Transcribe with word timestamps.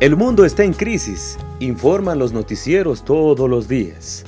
El 0.00 0.14
mundo 0.14 0.44
está 0.44 0.62
en 0.62 0.74
crisis, 0.74 1.36
informan 1.58 2.20
los 2.20 2.32
noticieros 2.32 3.04
todos 3.04 3.50
los 3.50 3.66
días. 3.66 4.24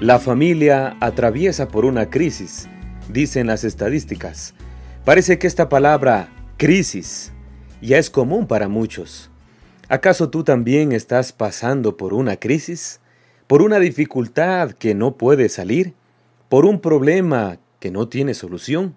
La 0.00 0.20
familia 0.20 0.96
atraviesa 1.00 1.66
por 1.66 1.84
una 1.84 2.08
crisis, 2.08 2.68
dicen 3.08 3.48
las 3.48 3.64
estadísticas. 3.64 4.54
Parece 5.04 5.36
que 5.40 5.48
esta 5.48 5.68
palabra 5.68 6.28
crisis 6.56 7.32
ya 7.82 7.98
es 7.98 8.10
común 8.10 8.46
para 8.46 8.68
muchos. 8.68 9.28
¿Acaso 9.88 10.30
tú 10.30 10.44
también 10.44 10.92
estás 10.92 11.32
pasando 11.32 11.96
por 11.96 12.14
una 12.14 12.36
crisis? 12.36 13.00
¿Por 13.48 13.60
una 13.60 13.80
dificultad 13.80 14.70
que 14.70 14.94
no 14.94 15.16
puede 15.16 15.48
salir? 15.48 15.94
¿Por 16.48 16.64
un 16.64 16.80
problema 16.80 17.58
que 17.80 17.90
no 17.90 18.06
tiene 18.08 18.34
solución? 18.34 18.94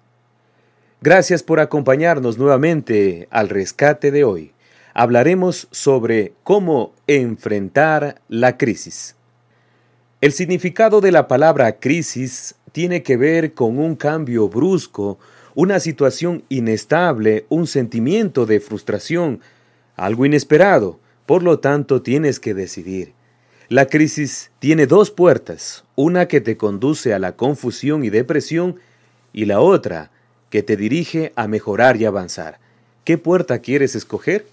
Gracias 1.02 1.42
por 1.42 1.60
acompañarnos 1.60 2.38
nuevamente 2.38 3.28
al 3.32 3.50
rescate 3.50 4.12
de 4.12 4.24
hoy 4.24 4.51
hablaremos 4.94 5.68
sobre 5.72 6.34
cómo 6.44 6.94
enfrentar 7.08 8.22
la 8.28 8.58
crisis. 8.58 9.16
El 10.22 10.34
significado 10.34 11.02
de 11.02 11.12
la 11.12 11.28
palabra 11.28 11.80
crisis 11.80 12.56
tiene 12.72 13.04
que 13.04 13.18
ver 13.18 13.54
con 13.54 13.80
un 13.80 13.96
cambio 13.96 14.50
brusco, 14.50 15.18
una 15.56 15.80
situación 15.80 16.44
inestable, 16.50 17.46
un 17.50 17.68
sentimiento 17.68 18.46
de 18.46 18.60
frustración, 18.60 19.42
algo 19.96 20.26
inesperado. 20.26 21.00
Por 21.26 21.44
lo 21.44 21.60
tanto, 21.60 22.02
tienes 22.02 22.40
que 22.40 22.54
decidir. 22.54 23.14
La 23.68 23.86
crisis 23.86 24.52
tiene 24.60 24.86
dos 24.86 25.12
puertas, 25.12 25.86
una 25.96 26.28
que 26.28 26.42
te 26.42 26.58
conduce 26.58 27.14
a 27.14 27.20
la 27.20 27.36
confusión 27.36 28.04
y 28.04 28.10
depresión 28.10 28.76
y 29.34 29.46
la 29.46 29.62
otra 29.62 30.12
que 30.50 30.62
te 30.62 30.76
dirige 30.76 31.32
a 31.36 31.48
mejorar 31.48 31.96
y 31.98 32.06
avanzar. 32.06 32.60
¿Qué 33.06 33.18
puerta 33.18 33.60
quieres 33.60 33.96
escoger? 33.96 34.46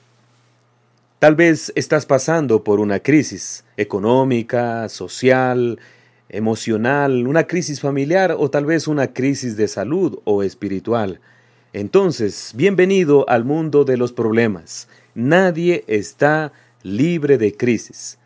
Tal 1.18 1.34
vez 1.34 1.72
estás 1.74 2.06
pasando 2.06 2.62
por 2.62 2.78
una 2.78 3.00
crisis 3.00 3.64
económica, 3.76 4.88
social, 4.88 5.80
emocional, 6.28 7.26
una 7.26 7.48
crisis 7.48 7.80
familiar 7.80 8.36
o 8.38 8.50
tal 8.50 8.66
vez 8.66 8.86
una 8.86 9.12
crisis 9.12 9.56
de 9.56 9.66
salud 9.66 10.20
o 10.22 10.44
espiritual. 10.44 11.18
Entonces, 11.72 12.52
bienvenido 12.54 13.28
al 13.28 13.44
mundo 13.44 13.84
de 13.84 13.96
los 13.96 14.12
problemas. 14.12 14.86
Nadie 15.16 15.82
está 15.88 16.52
libre 16.84 17.36
de 17.36 17.52
crisis. 17.52 18.18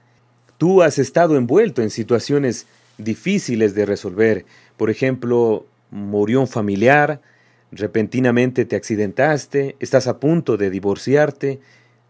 Tú 0.59 0.83
has 0.83 0.99
estado 0.99 1.39
envuelto 1.39 1.81
en 1.81 1.89
situaciones 1.89 2.67
difíciles 2.99 3.75
de 3.75 3.87
resolver. 3.87 4.45
Por 4.77 4.91
ejemplo, 4.91 5.65
murió 5.91 6.43
un 6.43 6.47
familiar, 6.47 7.23
repentinamente 7.71 8.67
te 8.67 8.77
accidentaste, 8.77 9.77
estás 9.81 10.07
a 10.09 10.21
punto 10.21 10.59
de 10.59 10.69
divorciarte, 10.69 11.59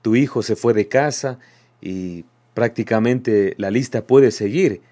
tu 0.03 0.17
hijo 0.17 0.43
se 0.43 0.57
fue 0.57 0.75
de 0.75 0.89
casa 0.89 1.39
y 1.81 2.25
prácticamente 2.55 3.55
la 3.57 3.71
lista 3.71 4.07
puede 4.07 4.31
seguir. 4.31 4.83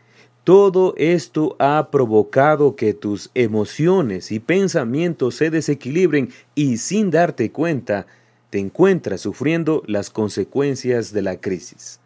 Todo 0.45 0.95
esto 0.97 1.55
ha 1.59 1.91
provocado 1.91 2.75
que 2.75 2.95
tus 2.95 3.31
emociones 3.35 4.33
y 4.33 4.41
pensamientos 4.41 5.35
se 5.35 5.51
desequilibren 5.51 6.31
y 6.55 6.79
sin 6.79 7.11
darte 7.11 7.53
cuenta 7.53 8.07
te 8.49 8.59
encuentras 8.59 9.21
sufriendo 9.21 9.83
las 9.87 10.11
consecuencias 10.11 11.13
de 11.13 11.23
la 11.23 11.41
crisis. 11.41 12.01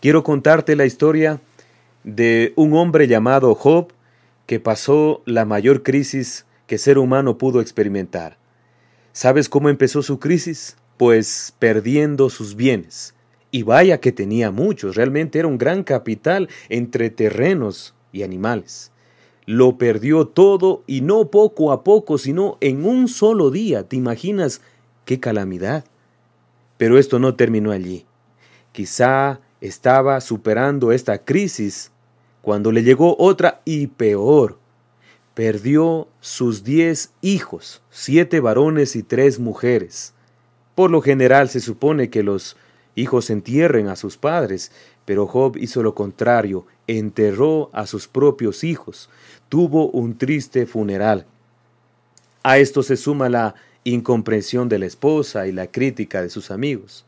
Quiero 0.00 0.24
contarte 0.24 0.76
la 0.76 0.86
historia 0.86 1.40
de 2.02 2.52
un 2.56 2.74
hombre 2.74 3.06
llamado 3.06 3.54
Job 3.54 3.88
que 4.46 4.60
pasó 4.60 5.22
la 5.24 5.44
mayor 5.44 5.82
crisis 5.82 6.46
que 6.66 6.78
ser 6.78 6.98
humano 6.98 7.38
pudo 7.38 7.60
experimentar. 7.60 8.36
¿Sabes 9.12 9.48
cómo 9.48 9.68
empezó 9.68 10.02
su 10.02 10.18
crisis? 10.18 10.76
Pues 10.96 11.54
perdiendo 11.58 12.30
sus 12.30 12.56
bienes. 12.56 13.14
Y 13.50 13.62
vaya 13.62 14.00
que 14.00 14.12
tenía 14.12 14.50
muchos, 14.50 14.96
realmente 14.96 15.38
era 15.38 15.48
un 15.48 15.58
gran 15.58 15.84
capital 15.84 16.48
entre 16.68 17.10
terrenos 17.10 17.94
y 18.12 18.22
animales. 18.22 18.90
Lo 19.46 19.76
perdió 19.76 20.26
todo 20.26 20.82
y 20.86 21.02
no 21.02 21.30
poco 21.30 21.70
a 21.70 21.84
poco, 21.84 22.18
sino 22.18 22.56
en 22.60 22.84
un 22.84 23.08
solo 23.08 23.50
día. 23.50 23.86
¿Te 23.88 23.96
imaginas 23.96 24.62
qué 25.04 25.20
calamidad? 25.20 25.84
Pero 26.78 26.98
esto 26.98 27.18
no 27.18 27.34
terminó 27.34 27.70
allí. 27.70 28.06
Quizá 28.72 29.40
estaba 29.60 30.20
superando 30.20 30.92
esta 30.92 31.24
crisis 31.24 31.92
cuando 32.42 32.72
le 32.72 32.82
llegó 32.82 33.16
otra 33.18 33.60
y 33.64 33.86
peor. 33.86 34.58
Perdió 35.34 36.08
sus 36.20 36.64
diez 36.64 37.12
hijos, 37.20 37.82
siete 37.90 38.40
varones 38.40 38.96
y 38.96 39.02
tres 39.02 39.38
mujeres. 39.38 40.14
Por 40.74 40.90
lo 40.90 41.00
general 41.00 41.48
se 41.48 41.60
supone 41.60 42.10
que 42.10 42.22
los 42.22 42.56
hijos 42.94 43.30
entierren 43.30 43.88
a 43.88 43.96
sus 43.96 44.16
padres, 44.16 44.72
pero 45.04 45.26
Job 45.26 45.56
hizo 45.56 45.82
lo 45.82 45.94
contrario, 45.94 46.66
enterró 46.86 47.70
a 47.72 47.86
sus 47.86 48.08
propios 48.08 48.64
hijos, 48.64 49.08
tuvo 49.48 49.90
un 49.90 50.16
triste 50.18 50.66
funeral. 50.66 51.26
A 52.42 52.58
esto 52.58 52.82
se 52.82 52.96
suma 52.96 53.28
la 53.28 53.54
incomprensión 53.84 54.68
de 54.68 54.78
la 54.78 54.86
esposa 54.86 55.46
y 55.46 55.52
la 55.52 55.68
crítica 55.68 56.22
de 56.22 56.30
sus 56.30 56.50
amigos. 56.50 57.04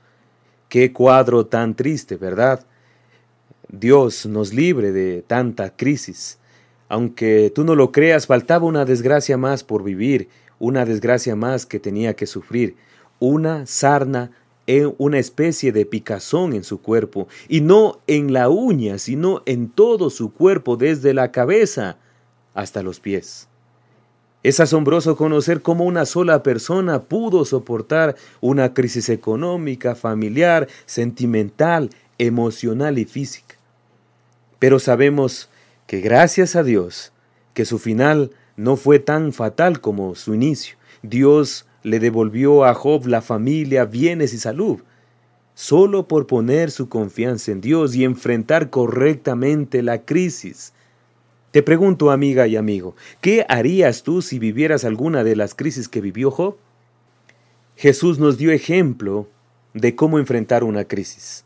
Qué 0.69 0.93
cuadro 0.93 1.47
tan 1.47 1.75
triste, 1.75 2.16
¿verdad? 2.16 2.65
Dios 3.69 4.26
nos 4.26 4.53
libre 4.53 4.93
de 4.93 5.22
tanta 5.26 5.75
crisis. 5.76 6.38
Aunque 6.88 7.50
tú 7.55 7.65
no 7.65 7.75
lo 7.75 7.91
creas, 7.93 8.26
faltaba 8.26 8.66
una 8.66 8.84
desgracia 8.84 9.37
más 9.37 9.65
por 9.65 9.82
vivir, 9.82 10.28
una 10.59 10.84
desgracia 10.84 11.34
más 11.34 11.66
que 11.66 11.81
tenía 11.81 12.15
que 12.15 12.26
sufrir 12.26 12.76
una 13.19 13.66
sarna 13.66 14.31
en 14.66 14.94
una 14.99 15.19
especie 15.19 15.72
de 15.72 15.87
picazón 15.87 16.53
en 16.53 16.65
su 16.65 16.81
cuerpo, 16.81 17.28
y 17.49 17.60
no 17.60 18.00
en 18.06 18.32
la 18.32 18.49
uña, 18.49 18.99
sino 18.99 19.43
en 19.47 19.69
todo 19.69 20.10
su 20.10 20.32
cuerpo, 20.32 20.77
desde 20.77 21.15
la 21.15 21.31
cabeza 21.31 21.99
hasta 22.55 22.82
los 22.82 23.00
pies. 23.00 23.49
Es 24.43 24.60
asombroso 24.60 25.16
conocer 25.16 25.62
cómo 25.62 25.84
una 25.84 26.06
sola 26.06 26.43
persona 26.43 27.03
pudo 27.03 27.44
soportar 27.44 28.16
una 28.41 28.75
crisis 28.75 29.09
económica, 29.09 29.94
familiar, 29.94 30.69
sentimental, 30.84 31.91
emocional 32.19 32.99
y 32.99 33.05
física. 33.05 33.56
Pero 34.59 34.78
sabemos 34.78 35.49
que 35.87 36.00
gracias 36.00 36.56
a 36.56 36.62
Dios, 36.62 37.12
que 37.55 37.65
su 37.65 37.78
final 37.78 38.31
no 38.56 38.76
fue 38.76 38.99
tan 38.99 39.32
fatal 39.32 39.81
como 39.81 40.15
su 40.15 40.34
inicio. 40.34 40.76
Dios 41.03 41.66
le 41.86 42.00
devolvió 42.00 42.64
a 42.64 42.74
Job 42.74 43.06
la 43.06 43.22
familia, 43.22 43.84
bienes 43.84 44.34
y 44.34 44.38
salud, 44.38 44.80
solo 45.54 46.08
por 46.08 46.26
poner 46.26 46.72
su 46.72 46.88
confianza 46.88 47.52
en 47.52 47.61
Dios 47.61 47.94
y 47.94 48.02
enfrentar 48.02 48.70
correctamente 48.70 49.84
la 49.84 50.05
crisis. 50.05 50.72
Te 51.52 51.62
pregunto, 51.62 52.11
amiga 52.11 52.49
y 52.49 52.56
amigo, 52.56 52.96
¿qué 53.20 53.46
harías 53.49 54.02
tú 54.02 54.20
si 54.20 54.40
vivieras 54.40 54.84
alguna 54.84 55.22
de 55.22 55.37
las 55.37 55.55
crisis 55.55 55.88
que 55.88 56.00
vivió 56.00 56.32
Job? 56.32 56.56
Jesús 57.76 58.19
nos 58.19 58.37
dio 58.37 58.50
ejemplo 58.50 59.28
de 59.72 59.94
cómo 59.94 60.19
enfrentar 60.19 60.64
una 60.64 60.87
crisis. 60.87 61.44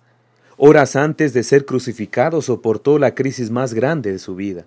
Horas 0.57 0.97
antes 0.97 1.35
de 1.35 1.43
ser 1.43 1.67
crucificado 1.67 2.41
soportó 2.41 2.99
la 2.99 3.15
crisis 3.15 3.51
más 3.51 3.75
grande 3.75 4.11
de 4.11 4.19
su 4.19 4.37
vida. 4.37 4.65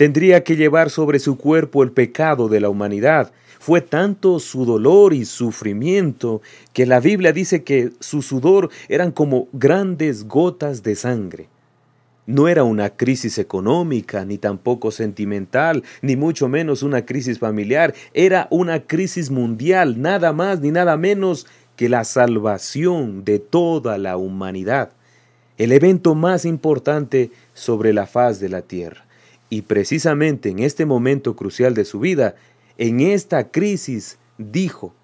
Tendría 0.00 0.42
que 0.44 0.56
llevar 0.56 0.88
sobre 0.88 1.18
su 1.18 1.36
cuerpo 1.36 1.82
el 1.82 1.92
pecado 1.92 2.48
de 2.48 2.58
la 2.58 2.70
humanidad 2.70 3.32
fue 3.58 3.82
tanto 3.82 4.40
su 4.40 4.64
dolor 4.64 5.12
y 5.12 5.26
sufrimiento 5.26 6.40
que 6.72 6.86
la 6.86 7.00
Biblia 7.00 7.34
dice 7.34 7.64
que 7.64 7.90
su 8.00 8.22
sudor 8.22 8.70
eran 8.88 9.12
como 9.12 9.48
grandes 9.52 10.26
gotas 10.26 10.82
de 10.82 10.94
sangre. 10.94 11.48
No 12.24 12.48
era 12.48 12.64
una 12.64 12.88
crisis 12.88 13.36
económica, 13.36 14.24
ni 14.24 14.38
tampoco 14.38 14.90
sentimental, 14.90 15.84
ni 16.00 16.16
mucho 16.16 16.48
menos 16.48 16.82
una 16.82 17.04
crisis 17.04 17.38
familiar, 17.38 17.92
era 18.14 18.48
una 18.50 18.86
crisis 18.86 19.30
mundial, 19.30 20.00
nada 20.00 20.32
más 20.32 20.62
ni 20.62 20.70
nada 20.70 20.96
menos 20.96 21.46
que 21.76 21.90
la 21.90 22.04
salvación 22.04 23.22
de 23.26 23.38
toda 23.38 23.98
la 23.98 24.16
humanidad, 24.16 24.92
el 25.58 25.72
evento 25.72 26.14
más 26.14 26.46
importante 26.46 27.30
sobre 27.52 27.92
la 27.92 28.06
faz 28.06 28.40
de 28.40 28.48
la 28.48 28.62
tierra. 28.62 29.04
Y 29.50 29.62
precisamente 29.62 30.48
en 30.48 30.60
este 30.60 30.86
momento 30.86 31.36
crucial 31.36 31.74
de 31.74 31.84
su 31.84 32.00
vida, 32.00 32.36
en 32.78 33.00
esta 33.00 33.50
crisis, 33.50 34.16
dijo, 34.38 34.94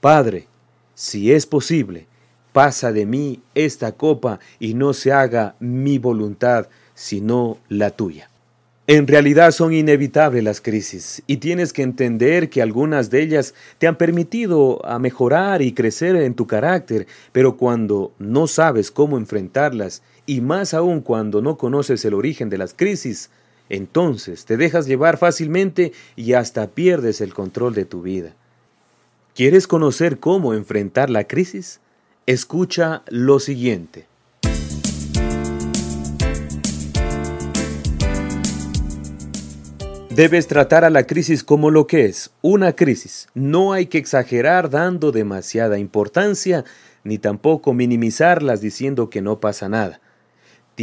Padre, 0.00 0.48
si 0.94 1.32
es 1.32 1.46
posible, 1.46 2.06
pasa 2.52 2.92
de 2.92 3.06
mí 3.06 3.40
esta 3.54 3.92
copa 3.92 4.40
y 4.58 4.74
no 4.74 4.94
se 4.94 5.12
haga 5.12 5.54
mi 5.60 5.98
voluntad, 5.98 6.68
sino 6.94 7.58
la 7.68 7.90
tuya. 7.90 8.28
En 8.88 9.06
realidad 9.06 9.52
son 9.52 9.72
inevitables 9.72 10.42
las 10.42 10.60
crisis 10.60 11.22
y 11.28 11.36
tienes 11.36 11.72
que 11.72 11.82
entender 11.82 12.50
que 12.50 12.60
algunas 12.60 13.10
de 13.10 13.22
ellas 13.22 13.54
te 13.78 13.86
han 13.86 13.96
permitido 13.96 14.84
a 14.84 14.98
mejorar 14.98 15.62
y 15.62 15.72
crecer 15.72 16.16
en 16.16 16.34
tu 16.34 16.48
carácter, 16.48 17.06
pero 17.30 17.56
cuando 17.56 18.12
no 18.18 18.48
sabes 18.48 18.90
cómo 18.90 19.18
enfrentarlas 19.18 20.02
y 20.26 20.40
más 20.40 20.74
aún 20.74 21.00
cuando 21.00 21.40
no 21.40 21.56
conoces 21.58 22.04
el 22.04 22.14
origen 22.14 22.50
de 22.50 22.58
las 22.58 22.74
crisis, 22.74 23.30
entonces 23.68 24.44
te 24.44 24.56
dejas 24.56 24.86
llevar 24.86 25.18
fácilmente 25.18 25.92
y 26.16 26.34
hasta 26.34 26.68
pierdes 26.68 27.20
el 27.20 27.34
control 27.34 27.74
de 27.74 27.84
tu 27.84 28.02
vida. 28.02 28.34
¿Quieres 29.34 29.66
conocer 29.66 30.18
cómo 30.18 30.52
enfrentar 30.52 31.08
la 31.08 31.24
crisis? 31.24 31.80
Escucha 32.26 33.02
lo 33.08 33.40
siguiente. 33.40 34.06
Debes 40.14 40.46
tratar 40.46 40.84
a 40.84 40.90
la 40.90 41.06
crisis 41.06 41.42
como 41.42 41.70
lo 41.70 41.86
que 41.86 42.04
es, 42.04 42.32
una 42.42 42.76
crisis. 42.76 43.28
No 43.32 43.72
hay 43.72 43.86
que 43.86 43.96
exagerar 43.96 44.68
dando 44.68 45.10
demasiada 45.10 45.78
importancia, 45.78 46.66
ni 47.02 47.16
tampoco 47.16 47.72
minimizarlas 47.72 48.60
diciendo 48.60 49.08
que 49.08 49.22
no 49.22 49.40
pasa 49.40 49.70
nada. 49.70 50.02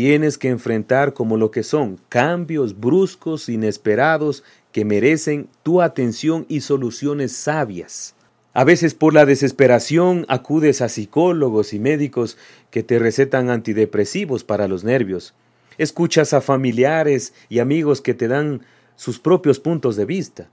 Tienes 0.01 0.37
que 0.37 0.47
enfrentar 0.47 1.13
como 1.13 1.35
lo 1.35 1.51
que 1.51 1.61
son, 1.61 1.99
cambios 2.07 2.79
bruscos, 2.79 3.49
inesperados, 3.49 4.45
que 4.71 4.85
merecen 4.85 5.49
tu 5.61 5.81
atención 5.81 6.45
y 6.47 6.61
soluciones 6.61 7.33
sabias. 7.33 8.15
A 8.53 8.63
veces 8.63 8.93
por 8.93 9.13
la 9.13 9.25
desesperación 9.25 10.25
acudes 10.29 10.81
a 10.81 10.87
psicólogos 10.87 11.73
y 11.73 11.79
médicos 11.79 12.37
que 12.71 12.81
te 12.81 12.97
recetan 12.97 13.49
antidepresivos 13.49 14.45
para 14.45 14.69
los 14.69 14.85
nervios. 14.85 15.33
Escuchas 15.77 16.31
a 16.31 16.39
familiares 16.39 17.33
y 17.49 17.59
amigos 17.59 17.99
que 17.99 18.13
te 18.13 18.29
dan 18.29 18.61
sus 18.95 19.19
propios 19.19 19.59
puntos 19.59 19.97
de 19.97 20.05
vista 20.05 20.47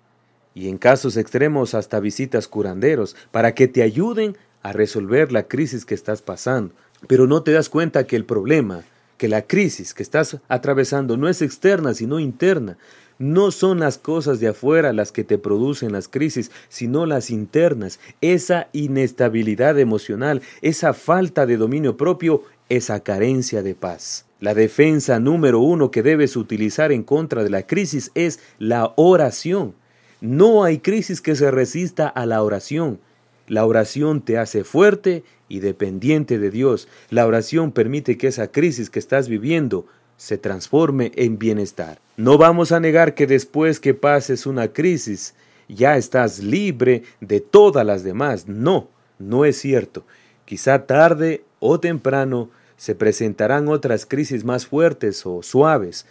y 0.57 0.69
en 0.69 0.77
casos 0.77 1.17
extremos 1.17 1.73
hasta 1.75 2.01
visitas 2.01 2.49
curanderos 2.49 3.15
para 3.31 3.55
que 3.55 3.69
te 3.69 3.85
ayuden 3.85 4.37
a 4.65 4.73
resolver 4.73 5.31
la 5.31 5.45
crisis 5.45 5.85
que 5.85 5.95
estás 5.95 6.21
pasando. 6.21 6.75
Pero 7.07 7.29
no 7.29 7.45
te 7.45 7.53
das 7.53 7.69
cuenta 7.69 8.09
que 8.09 8.17
el 8.17 8.25
problema, 8.25 8.83
que 9.17 9.29
la 9.29 9.43
crisis 9.43 9.95
que 9.95 10.03
estás 10.03 10.39
atravesando 10.49 11.17
no 11.17 11.29
es 11.29 11.43
externa 11.43 11.95
sino 11.95 12.21
interna. 12.21 12.77
No 13.19 13.51
son 13.51 13.81
las 13.81 13.97
cosas 13.97 14.41
de 14.41 14.49
afuera 14.49 14.93
las 14.93 15.11
que 15.11 15.25
te 15.25 15.39
producen 15.39 15.93
las 15.93 16.07
crisis, 16.07 16.51
sino 16.69 17.07
las 17.07 17.31
internas. 17.31 17.99
Esa 18.21 18.69
inestabilidad 18.73 19.79
emocional, 19.79 20.43
esa 20.61 20.93
falta 20.93 21.47
de 21.47 21.57
dominio 21.57 21.97
propio, 21.97 22.43
esa 22.69 23.01
carencia 23.01 23.63
de 23.63 23.75
paz. 23.75 24.27
La 24.39 24.53
defensa 24.53 25.19
número 25.19 25.61
uno 25.61 25.91
que 25.91 26.03
debes 26.03 26.37
utilizar 26.37 26.93
en 26.93 27.05
contra 27.05 27.43
de 27.43 27.49
la 27.49 27.63
crisis 27.67 28.11
es 28.15 28.39
la 28.59 28.93
oración. 28.97 29.75
No 30.21 30.63
hay 30.63 30.79
crisis 30.79 31.23
que 31.23 31.37
se 31.37 31.51
resista 31.51 32.09
a 32.09 32.27
la 32.27 32.43
oración. 32.43 33.01
La 33.49 33.65
oración 33.65 34.23
te 34.23 34.39
hace 34.39 34.65
fuerte 34.65 35.25
y 35.49 35.61
dependiente 35.61 36.39
de 36.39 36.51
Dios. 36.51 36.89
La 37.11 37.27
oración 37.27 37.73
permite 37.73 38.19
que 38.19 38.29
esa 38.29 38.51
crisis 38.51 38.91
que 38.91 38.99
estás 38.99 39.29
viviendo 39.29 39.87
se 40.17 40.39
transforme 40.39 41.13
en 41.17 41.39
bienestar. 41.39 42.01
No 42.17 42.39
vamos 42.39 42.73
a 42.73 42.81
negar 42.81 43.15
que 43.15 43.27
después 43.27 43.81
que 43.81 43.95
pases 43.95 44.47
una 44.47 44.73
crisis 44.73 45.35
ya 45.69 45.97
estás 45.97 46.41
libre 46.41 47.03
de 47.21 47.41
todas 47.41 47.85
las 47.85 48.03
demás. 48.03 48.49
No, 48.49 48.89
no 49.19 49.45
es 49.45 49.59
cierto. 49.59 50.05
Quizá 50.45 50.87
tarde 50.87 51.45
o 51.61 51.81
temprano 51.81 52.51
se 52.77 52.95
presentarán 52.95 53.69
otras 53.69 54.07
crisis 54.07 54.45
más 54.45 54.67
fuertes 54.67 55.25
o 55.27 55.43
suaves, 55.43 56.07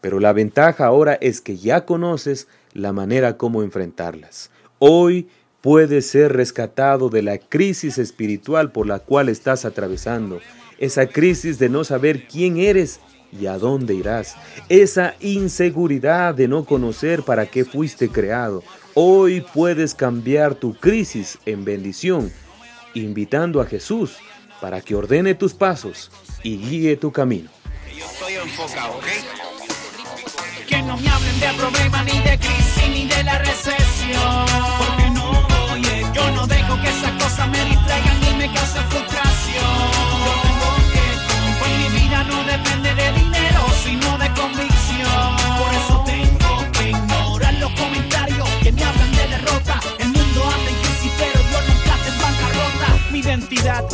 pero 0.00 0.20
la 0.20 0.32
ventaja 0.32 0.86
ahora 0.86 1.14
es 1.20 1.40
que 1.40 1.56
ya 1.56 1.84
conoces 1.84 2.48
la 2.72 2.92
manera 2.92 3.36
como 3.36 3.62
enfrentarlas. 3.62 4.50
Hoy 4.78 5.28
puedes 5.60 6.08
ser 6.08 6.32
rescatado 6.32 7.08
de 7.08 7.22
la 7.22 7.38
crisis 7.38 7.98
espiritual 7.98 8.70
por 8.70 8.86
la 8.86 9.00
cual 9.00 9.28
estás 9.28 9.64
atravesando, 9.64 10.40
esa 10.78 11.06
crisis 11.06 11.58
de 11.58 11.68
no 11.68 11.84
saber 11.84 12.28
quién 12.28 12.58
eres 12.58 13.00
y 13.32 13.46
a 13.46 13.58
dónde 13.58 13.94
irás, 13.94 14.36
esa 14.68 15.14
inseguridad 15.20 16.34
de 16.34 16.48
no 16.48 16.64
conocer 16.64 17.22
para 17.22 17.46
qué 17.46 17.64
fuiste 17.64 18.08
creado. 18.08 18.62
Hoy 18.94 19.44
puedes 19.52 19.94
cambiar 19.94 20.54
tu 20.54 20.74
crisis 20.74 21.38
en 21.44 21.64
bendición, 21.64 22.32
invitando 22.94 23.60
a 23.60 23.66
Jesús 23.66 24.16
para 24.60 24.80
que 24.80 24.94
ordene 24.94 25.34
tus 25.34 25.54
pasos 25.54 26.10
y 26.42 26.56
guíe 26.56 26.96
tu 26.96 27.12
camino. 27.12 27.50
Yo 27.96 28.04
estoy 28.04 28.34
enfocado, 28.34 28.96
¿ok? 28.96 29.04
Que 30.66 30.82
no 30.82 30.96
me 30.96 31.08
hablen 31.08 31.40
de 31.40 31.48
problema, 31.56 32.02
ni 32.04 32.20
de 32.22 32.38
crisis, 32.38 32.88
ni 32.88 33.08
de 33.08 33.24
la 33.24 33.38
recesión. 33.38 35.07
Yo 36.18 36.30
no 36.32 36.46
dejo 36.48 36.74
que 36.82 36.88
esas 36.88 37.12
cosas 37.22 37.46
me 37.48 37.64
distraigan 37.64 38.20
ni 38.22 38.30
me 38.40 38.52
causen 38.52 38.82
frustración. 38.90 39.74
Yo 40.26 40.32
tengo 40.46 40.70
que, 40.92 41.04
pues 41.60 41.70
mi 41.78 41.88
vida 42.00 42.24
no 42.24 42.38
depende 42.42 42.92
de 43.00 43.12
dinero, 43.12 43.60
sino 43.84 44.18
de 44.18 44.28
convicción. 44.40 45.36
Por 45.60 45.70
eso 45.80 45.94
tengo 46.06 46.72
que 46.72 46.90
ignorar 46.90 47.54
los 47.54 47.70
comentarios 47.72 48.48
que 48.62 48.72
me 48.72 48.82
hablan 48.82 49.12
de 49.12 49.28
derrota. 49.28 49.80
El 50.00 50.08
mundo 50.08 50.40
anda 50.56 50.70
en 50.70 50.78
crisis, 50.82 51.12
pero 51.20 51.38
yo 51.50 51.58
nunca 51.68 51.94
te 52.04 52.10
bancarrota. 52.22 52.88
Mi 53.12 53.18
identidad 53.20 53.84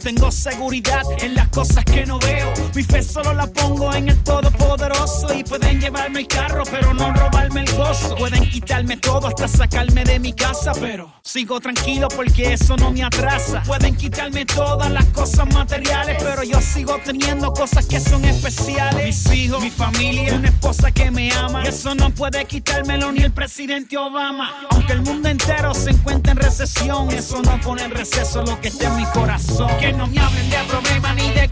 Tengo 0.00 0.30
seguridad 0.30 1.02
en 1.20 1.34
las 1.34 1.48
cosas 1.48 1.84
que 1.84 2.04
no 2.06 2.18
veo. 2.18 2.52
Mi 2.74 2.82
fe 2.82 3.02
solo 3.02 3.32
la 3.32 3.46
pongo 3.46 3.92
en 3.94 4.08
el 4.08 4.18
Todopoderoso. 4.22 5.32
Y 5.34 5.44
pueden 5.44 5.80
llevarme 5.80 6.20
el 6.20 6.26
carro, 6.26 6.62
pero 6.70 6.94
no 6.94 7.12
robarme 7.12 7.62
el 7.62 7.76
gozo. 7.76 8.14
Pueden 8.16 8.48
quitarme 8.48 8.96
todo 8.96 9.28
hasta 9.28 9.48
sacarme 9.48 10.04
de 10.04 10.18
mi 10.18 10.32
casa, 10.32 10.72
pero 10.78 11.12
sigo 11.22 11.60
tranquilo 11.60 12.08
porque 12.08 12.52
eso 12.52 12.76
no 12.76 12.90
me 12.90 13.02
atrasa. 13.02 13.62
Pueden 13.62 13.96
quitarme 13.96 14.44
todas 14.44 14.90
las 14.90 15.04
cosas 15.06 15.46
materiales, 15.52 16.16
pero 16.22 16.42
yo 16.42 16.60
sigo 16.60 16.98
teniendo 17.04 17.52
cosas 17.52 17.86
que 17.86 18.00
son 18.00 18.24
especiales. 18.24 19.04
Mis 19.04 19.34
hijos, 19.34 19.62
mi 19.62 19.70
familia, 19.70 20.34
una 20.34 20.48
esposa 20.48 20.90
que 20.90 21.10
me 21.10 21.32
ama. 21.32 21.64
Y 21.64 21.68
eso 21.68 21.94
no 21.94 22.10
puede 22.10 22.44
quitármelo 22.46 23.12
ni 23.12 23.20
el 23.20 23.32
presidente 23.32 23.96
Obama. 23.96 24.52
Aunque 24.70 24.92
el 24.92 25.02
mundo 25.02 25.28
entero 25.28 25.74
se 25.74 25.90
encuentre 25.90 26.32
en 26.32 26.38
recesión, 26.38 27.10
eso 27.10 27.40
no 27.42 27.60
pone 27.60 27.84
en 27.84 27.90
receso 27.90 28.42
lo 28.42 28.60
que 28.60 28.68
está 28.68 28.88
en 28.88 28.96
mi 28.96 29.04
corazón. 29.06 29.33
Que 29.80 29.92
no 29.92 30.06
me 30.06 30.20
hablen 30.20 30.48
de 30.48 30.56
problemas, 30.68 31.16
ni 31.16 31.30
de 31.32 31.48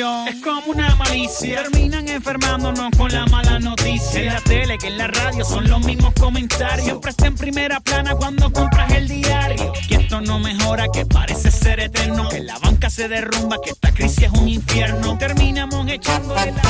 es 0.00 0.42
como 0.42 0.72
una 0.72 0.94
malicia. 0.96 1.62
Terminan 1.62 2.08
enfermándonos 2.08 2.90
con 2.98 3.10
la 3.10 3.24
mala 3.26 3.58
noticia. 3.58 4.20
En 4.20 4.26
la 4.26 4.40
tele, 4.42 4.76
que 4.78 4.88
en 4.88 4.98
la 4.98 5.06
radio 5.06 5.44
son 5.44 5.68
los 5.68 5.84
mismos 5.86 6.12
comentarios. 6.20 6.84
Siempre 6.84 7.10
está 7.12 7.26
en 7.26 7.34
primera 7.34 7.80
plana 7.80 8.14
cuando 8.14 8.52
compras 8.52 8.92
el 8.92 9.08
diario. 9.08 9.72
Que 9.88 9.94
esto 9.96 10.20
no 10.20 10.38
mejora, 10.38 10.86
que 10.92 11.06
parece 11.06 11.50
ser 11.50 11.80
eterno. 11.80 12.28
Que 12.28 12.40
la 12.40 12.58
banca 12.58 12.90
se 12.90 13.08
derrumba, 13.08 13.56
que 13.62 13.70
esta 13.70 13.92
crisis 13.92 14.24
es 14.24 14.32
un 14.32 14.48
infierno. 14.48 15.16
Terminamos 15.16 15.88
echándole 15.88 16.52
la. 16.52 16.62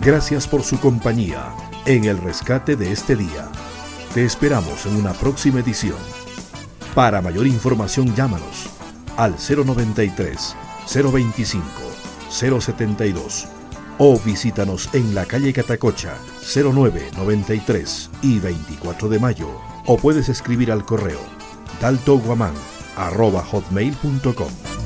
Gracias 0.00 0.48
por 0.48 0.62
su 0.62 0.80
compañía 0.80 1.52
en 1.84 2.04
el 2.04 2.16
rescate 2.18 2.76
de 2.76 2.92
este 2.92 3.14
día. 3.14 3.48
Te 4.14 4.24
esperamos 4.24 4.86
en 4.86 4.96
una 4.96 5.12
próxima 5.12 5.60
edición. 5.60 5.98
Para 6.94 7.20
mayor 7.20 7.46
información 7.46 8.14
llámanos 8.14 8.77
al 9.18 9.34
093 9.36 10.56
025 10.86 11.62
072 12.30 13.48
o 13.98 14.18
visítanos 14.20 14.88
en 14.94 15.14
la 15.14 15.26
calle 15.26 15.52
Catacocha 15.52 16.16
0993 16.40 18.10
y 18.22 18.38
24 18.38 19.08
de 19.08 19.18
mayo. 19.18 19.48
O 19.86 19.96
puedes 19.96 20.28
escribir 20.28 20.70
al 20.70 20.84
correo 20.84 21.20
daltoguaman 21.80 22.54
arroba 22.96 23.42
hotmail.com 23.42 24.77